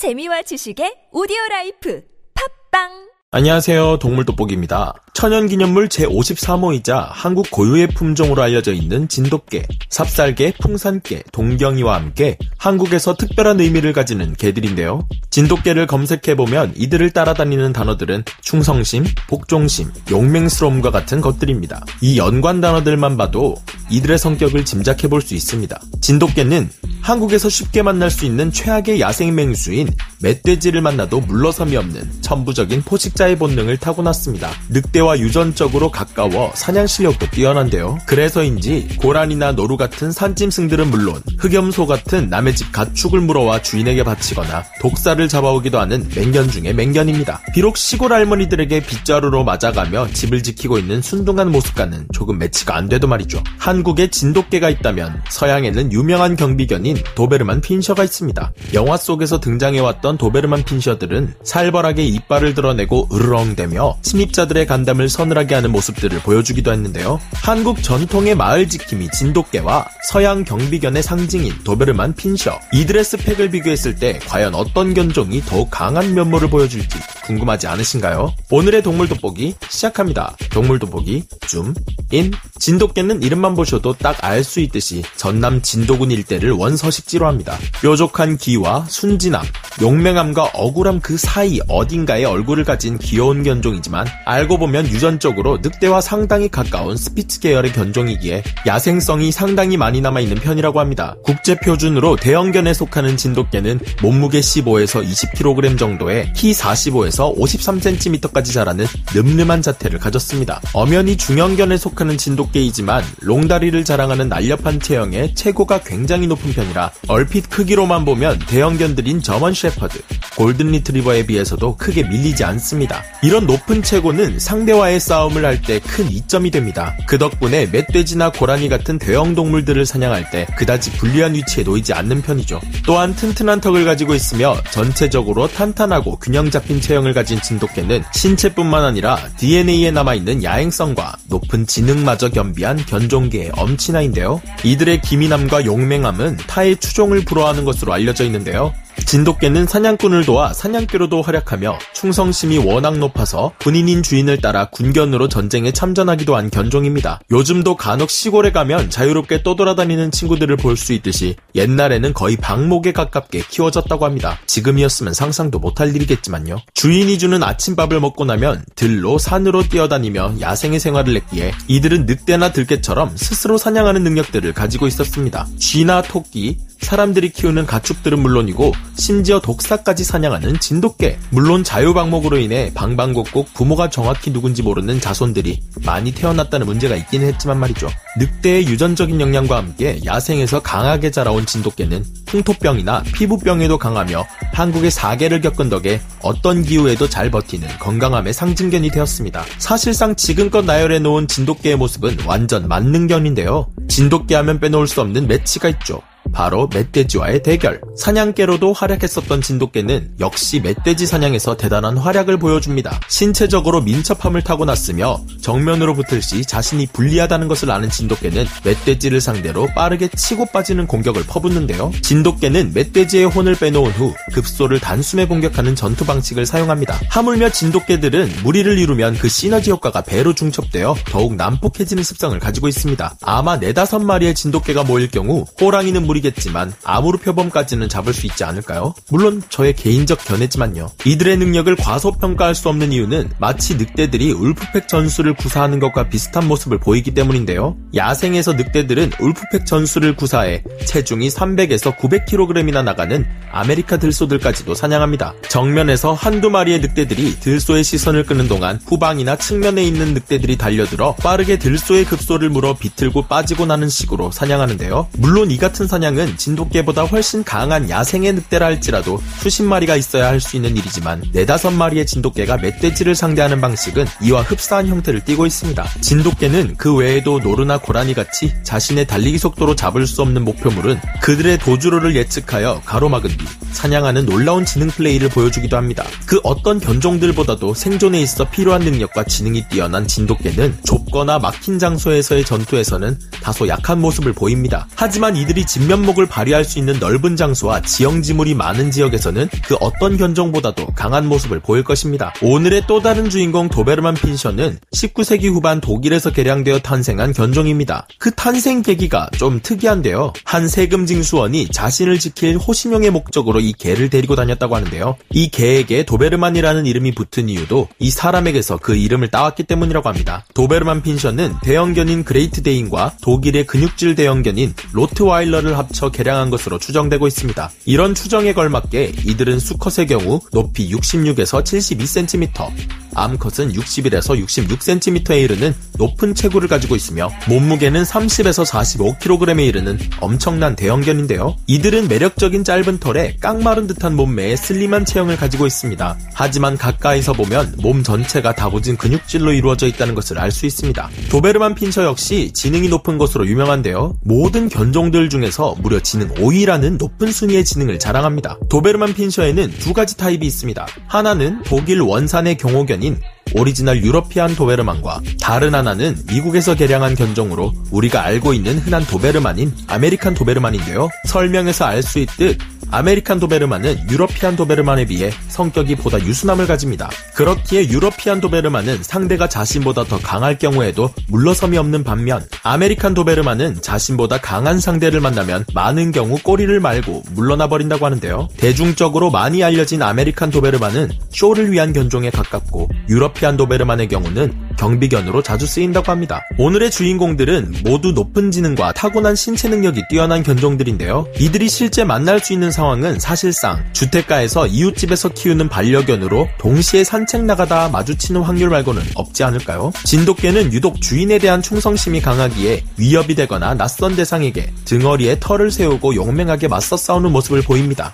[0.00, 2.00] 재미와 지식의 오디오 life.
[2.32, 4.00] 팟빵 안녕하세요.
[4.00, 4.92] 동물 돋보기입니다.
[5.14, 13.92] 천연기념물 제53호이자 한국 고유의 품종으로 알려져 있는 진돗개, 삽살개, 풍산개, 동경이와 함께 한국에서 특별한 의미를
[13.92, 15.06] 가지는 개들인데요.
[15.30, 21.84] 진돗개를 검색해보면 이들을 따라다니는 단어들은 충성심, 복종심, 용맹스러움과 같은 것들입니다.
[22.00, 23.54] 이 연관 단어들만 봐도
[23.90, 25.80] 이들의 성격을 짐작해볼 수 있습니다.
[26.00, 26.68] 진돗개는
[27.00, 29.88] 한국에서 쉽게 만날 수 있는 최악의 야생 맹수인
[30.22, 34.50] 멧돼지를 만나도 물러섬이 없는 천부적인 포식자의 본능을 타고났습니다.
[34.68, 37.98] 늑대와 유전적으로 가까워 사냥 실력도 뛰어난데요.
[38.06, 45.26] 그래서인지 고라니나 노루 같은 산짐승들은 물론 흑염소 같은 남의 집 가축을 물어와 주인에게 바치거나 독사를
[45.26, 47.40] 잡아오기도 하는 맹견 중의 맹견입니다.
[47.54, 53.42] 비록 시골 할머니들에게 빗자루로 맞아가며 집을 지키고 있는 순둥한 모습과는 조금 매치가 안 돼도 말이죠.
[53.58, 58.52] 한국에 진돗개가 있다면 서양에는 유명한 경비견인 도베르만 핀셔가 있습니다.
[58.74, 66.72] 영화 속에서 등장해왔던 도베르만 핀셔들은 살벌하게 이빨을 드러내고 으르렁대며 침입자들의 간담을 서늘하게 하는 모습들을 보여주기도
[66.72, 67.20] 했는데요.
[67.32, 74.54] 한국 전통의 마을 지킴이 진돗개와 서양 경비견의 상징인 도베르만 핀셔 이들의 스펙을 비교했을 때 과연
[74.54, 78.34] 어떤 견종이 더욱 강한 면모를 보여줄지 궁금하지 않으신가요?
[78.50, 80.36] 오늘의 동물 돋보기 시작합니다.
[80.50, 81.74] 동물 돋보기 줌
[82.12, 82.32] 인.
[82.60, 87.56] 진돗개는 이름만 보셔도 딱 알 수 있듯이 전남 진도군 일대를 원서식지로 합니다.
[87.80, 89.42] 뾰족한 귀와 순진함,
[89.80, 96.96] 용맹함과 억울함 그 사이 어딘가에 얼굴을 가진 귀여운 견종이지만 알고 보면 유전적으로 늑대와 상당히 가까운
[96.96, 101.16] 스피츠 계열의 견종이기에 야생성이 상당히 많이 남아있는 편이라고 합니다.
[101.22, 109.98] 국제 표준으로 대형견에 속하는 진돗개는 몸무게 15에서 20kg 정도에 키 45에서 53cm까지 자라는 늠름한 자태를
[109.98, 110.60] 가졌습니다.
[110.72, 118.04] 엄연히 중형견에 속하는 진돗 개이지만 롱다리를 자랑하는 날렵한 체형에 체고가 굉장히 높은 편이라 얼핏 크기로만
[118.04, 120.00] 보면 대형견들인 저먼 셰퍼드,
[120.36, 123.02] 골든 리트리버에 비해서도 크게 밀리지 않습니다.
[123.22, 126.96] 이런 높은 체고는 상대와의 싸움을 할 때 큰 이점이 됩니다.
[127.06, 132.60] 그 덕분에 멧돼지나 고라니 같은 대형 동물들을 사냥할 때 그다지 불리한 위치에 놓이지 않는 편이죠.
[132.86, 139.90] 또한 튼튼한 턱을 가지고 있으며 전체적으로 탄탄하고 균형 잡힌 체형을 가진 진돗개는 신체뿐만 아니라 DNA에
[139.90, 144.40] 남아있는 야행성과 높은 지능마저 겸비한 견종계의 엄친아인데요.
[144.64, 148.72] 이들의 기민함과 용맹함은 타의 추종을 불허하는 것으로 알려져 있는데요.
[149.06, 156.50] 진돗개는 사냥꾼을 도와 사냥개로도 활약하며 충성심이 워낙 높아서 군인인 주인을 따라 군견으로 전쟁에 참전하기도 한
[156.50, 157.20] 견종입니다.
[157.30, 164.06] 요즘도 간혹 시골에 가면 자유롭게 떠돌아다니는 친구들을 볼 수 있듯이 옛날에는 거의 방목에 가깝게 키워졌다고
[164.06, 164.38] 합니다.
[164.46, 166.56] 지금이었으면 상상도 못할 일이겠지만요.
[166.72, 173.58] 주인이 주는 아침밥을 먹고 나면 들로 산으로 뛰어다니며 야생의 생활을 했기에 이들은 늑대나 들개처럼 스스로
[173.58, 175.46] 사냥하는 능력들을 가지고 있었습니다.
[175.58, 181.18] 쥐나 토끼, 사람들이 키우는 가축들은 물론이고 심지어 독사까지 사냥하는 진돗개.
[181.30, 187.88] 물론 자유방목으로 인해 방방곡곡 부모가 정확히 누군지 모르는 자손들이 많이 태어났다는 문제가 있기는 했지만 말이죠.
[188.18, 196.00] 늑대의 유전적인 영향과 함께 야생에서 강하게 자라온 진돗개는 풍토병이나 피부병에도 강하며 한국의 사계를 겪은 덕에
[196.22, 199.44] 어떤 기후에도 잘 버티는 건강함의 상징견이 되었습니다.
[199.58, 203.68] 사실상 지금껏 나열해 놓은 진돗개의 모습은 완전 만능견인데요.
[203.88, 206.00] 진돗개 하면 빼놓을 수 없는 매치가 있죠.
[206.32, 207.80] 바로 멧돼지와의 대결.
[207.96, 213.00] 사냥개로도 활약했었던 진돗개는 역시 멧돼지 사냥에서 대단한 활약을 보여줍니다.
[213.08, 220.46] 신체적으로 민첩함을 타고났으며 정면으로 붙을 시 자신이 불리하다는 것을 아는 진돗개는 멧돼지를 상대로 빠르게 치고
[220.46, 221.92] 빠지는 공격을 퍼붓는데요.
[222.02, 226.98] 진돗개는 멧돼지의 혼을 빼놓은 후 급소를 단숨에 공격하는 전투 방식을 사용합니다.
[227.10, 233.16] 하물며 진돗개들은 무리를 이루면 그 시너지 효과가 배로 중첩되어 더욱 난폭해지는 습성을 가지고 있습니다.
[233.22, 238.94] 아마 네다섯 마리의 진돗개가 모일 경우 호랑이는 무리 겠지만 아무르 표범까지는 잡을 수 있지 않을까요?
[239.10, 240.90] 물론 저의 개인적 견해지만요.
[241.04, 247.12] 이들의 능력을 과소평가할 수 없는 이유는 마치 늑대들이 울프팩 전술을 구사하는 것과 비슷한 모습을 보이기
[247.12, 247.76] 때문인데요.
[247.94, 255.34] 야생에서 늑대들은 wolf pack 전술을 구사해 체중이 300에서 900kg이나 나가는 아메리카 들소들까지도 사냥합니다.
[255.48, 262.04] 정면에서 한두 마리의 늑대들이 들소의 시선을 끄는 동안 후방이나 측면에 있는 늑대들이 달려들어 빠르게 들소의
[262.04, 265.08] 급소를 물어 비틀고 빠지고 나는 식으로 사냥하는데요.
[265.18, 270.40] 물론 이 같은 사냥 은 진돗개보다 훨씬 강한 야생의 늑대라 할지라도 수십 마리가 있어야 할
[270.40, 275.86] 수 있는 일이지만 네다섯 마리의 진돗개가 멧돼지를 상대하는 방식은 이와 흡사한 형태를 띠고 있습니다.
[276.00, 282.16] 진돗개는 그 외에도 노루나 고라니 같이 자신의 달리기 속도로 잡을 수 없는 목표물은 그들의 도주로를
[282.16, 286.04] 예측하여 가로막은 뒤 사냥하는 놀라운 지능 플레이를 보여주기도 합니다.
[286.26, 293.68] 그 어떤 견종들보다도 생존에 있어 필요한 능력과 지능이 뛰어난 진돗개는 좁거나 막힌 장소에서의 전투에서는 다소
[293.68, 294.88] 약한 모습을 보입니다.
[294.96, 300.16] 하지만 이들이 진면 진 면목을 발휘할 수 있는 넓은 장소와 지형지물이 많은 지역에서는 그 어떤
[300.16, 302.32] 견종보다도 강한 모습을 보일 것입니다.
[302.42, 308.06] 오늘의 또 다른 주인공 도베르만 핀셔는 19세기 후반 독일에서 개량되어 탄생한 견종입니다.
[308.18, 310.32] 그 탄생 계기가 좀 특이한데요.
[310.44, 315.16] 한 세금 징수원이 자신을 지킬 호신용의 목적으로 이 개를 데리고 다녔다고 하는데요.
[315.30, 320.44] 이 개에게 도베르만이라는 이름이 붙은 이유도 이 사람에게서 그 이름을 따왔기 때문이라고 합니다.
[320.54, 327.70] 도베르만 핀셔는 대형견인 그레이트 데인과 독일의 근육질 대형견인 로트와일러를 합쳐 개량한 것으로 추정되고 있습니다.
[327.84, 336.68] 이런 추정에 걸맞게 이들은 수컷의 경우 높이 66에서 72cm, 암컷은 61에서 66cm에 이르는 높은 체구를
[336.68, 341.56] 가지고 있으며 몸무게는 30에서 45kg에 이르는 엄청난 대형견인데요.
[341.66, 346.16] 이들은 매력적인 짧은 털에 깡마른 듯한 몸매에 슬림한 체형을 가지고 있습니다.
[346.34, 351.08] 하지만 가까이서 보면 몸 전체가 다부진 근육질로 이루어져 있다는 것을 알 수 있습니다.
[351.30, 354.16] 도베르만 핀처 역시 지능이 높은 것으로 유명한데요.
[354.22, 358.58] 모든 견종들 중에서 무려 지능 5위라는 높은 순위의 지능을 자랑합니다.
[358.68, 360.86] 도베르만 핀처에는 두 가지 타입이 있습니다.
[361.06, 363.16] 하나는 독일 원산의 경호견 인
[363.54, 371.08] 오리지널 유러피안 도베르만과 다른 하나는 미국에서 개량한 견종으로 우리가 알고 있는 흔한 도베르만인 아메리칸 도베르만인데요.
[371.26, 372.58] 설명에서 알 수 있듯
[372.92, 377.08] 아메리칸 도베르만은 유러피안 도베르만에 비해 성격이 보다 유순함을 가집니다.
[377.34, 384.80] 그렇기에 유러피안 도베르만은 상대가 자신보다 더 강할 경우에도 물러섬이 없는 반면 아메리칸 도베르만은 자신보다 강한
[384.80, 388.48] 상대를 만나면 많은 경우 꼬리를 말고 물러나 버린다고 하는데요.
[388.56, 396.10] 대중적으로 많이 알려진 아메리칸 도베르만은 쇼를 위한 견종에 가깝고 유러피안 도베르만의 경우는 경비견으로 자주 쓰인다고
[396.10, 396.42] 합니다.
[396.58, 401.26] 오늘의 주인공들은 모두 높은 지능과 타고난 신체 능력이 뛰어난 견종들인데요.
[401.38, 408.40] 이들이 실제 만날 수 있는 상황은 사실상 주택가에서 이웃집에서 키우는 반려견으로 동시에 산책 나가다 마주치는
[408.42, 409.92] 확률 말고는 없지 않을까요?
[410.04, 416.96] 진돗개는 유독 주인에 대한 충성심이 강하기에 위협이 되거나 낯선 대상에게 등어리에 털을 세우고 용맹하게 맞서
[416.96, 418.12] 싸우는 모습을 보입니다.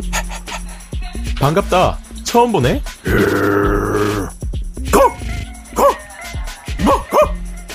[1.38, 1.98] 반갑다.
[2.24, 2.82] 처음 보네?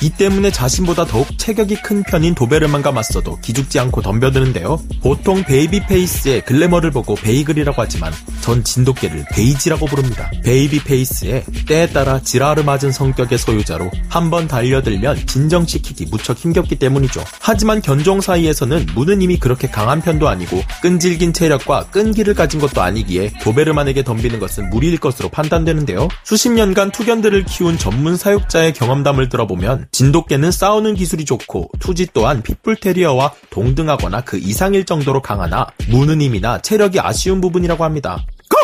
[0.01, 4.81] 이 때문에 자신보다 더욱 체격이 큰 편인 도베르만과 맞서도 기죽지 않고 덤벼드는데요.
[5.01, 8.11] 보통 baby face의 글래머를 보고 베이글이라고 하지만
[8.41, 10.31] 전 진돗개를 베이지라고 부릅니다.
[10.43, 17.21] baby face의 때에 따라 지랄 맞은 성격의 소유자로 한 번 달려들면 진정시키기 무척 힘겹기 때문이죠.
[17.41, 23.33] 하지만 견종 사이에서는 무는 힘이 그렇게 강한 편도 아니고 끈질긴 체력과 끈기를 가진 것도 아니기에
[23.41, 26.07] 도베르만에게 덤비는 것은 무리일 것으로 판단되는데요.
[26.23, 33.33] 수십 년간 투견들을 키운 전문 사육자의 경험담을 들어보면 진돗개는 싸우는 기술이 좋고 투지 또한 핏불테리어와
[33.49, 38.25] 동등하거나 그 이상일 정도로 강하나 무는 힘이나 체력이 아쉬운 부분이라고 합니다.
[38.49, 38.57] Go!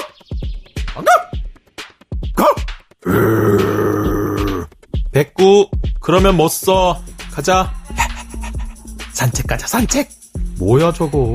[2.36, 2.46] Go!
[5.12, 5.70] 백구
[6.00, 7.02] 그러면 뭐 써?
[7.32, 7.74] 가자.
[9.14, 10.10] 산책 가자 산책.
[10.60, 11.34] 뭐야 저거.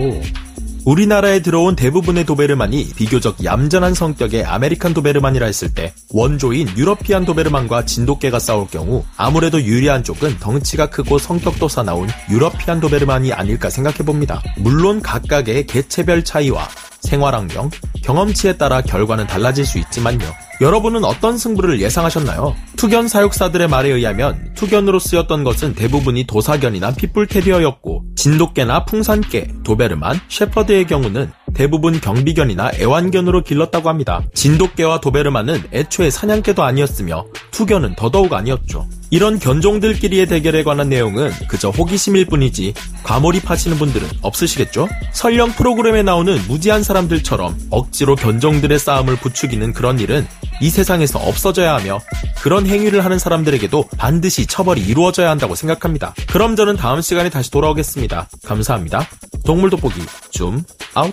[0.85, 8.41] 우리나라에 들어온 대부분의 도베르만이 비교적 얌전한 성격의 아메리칸 도베르만이라 했을 때 원조인 유러피안 도베르만과 진돗개가
[8.41, 14.43] 싸울 경우 아무래도 유리한 쪽은 덩치가 크고 성격도 사나운 유러피안 도베르만이 아닐까 생각해봅니다.
[14.59, 16.69] 물론 각각의 개체별 차이와
[17.01, 17.71] 생활 환경,
[18.03, 20.25] 경험치에 따라 결과는 달라질 수 있지만요.
[20.61, 22.55] 여러분은 어떤 승부를 예상하셨나요?
[22.77, 30.87] 투견 사육사들의 말에 의하면 투견으로 쓰였던 것은 대부분이 도사견이나 핏불 테리어였고 진돗개나 풍산개, 도베르만, 셰퍼드의
[30.87, 34.23] 경우는 대부분 경비견이나 애완견으로 길렀다고 합니다.
[34.35, 38.89] 진돗개와 도베르만은 애초에 사냥개도 아니었으며 투견은 더더욱 아니었죠.
[39.11, 44.89] 이런 견종들끼리의 대결에 관한 내용은 그저 호기심일 뿐이지 과몰입하시는 분들은 없으시겠죠?
[45.13, 50.27] 설령 프로그램에 나오는 무지한 사람들처럼 억지로 견종들의 싸움을 부추기는 그런 일은
[50.63, 52.01] 이 세상에서 없어져야 하며
[52.43, 56.15] 그런 행위를 하는 사람들에게도 반드시 처벌이 이루어져야 한다고 생각합니다.
[56.29, 58.29] 그럼 저는 다음 시간에 다시 돌아오겠습니다.
[58.45, 59.07] 감사합니다.
[59.45, 61.13] 동물 돋보기 줌 아웃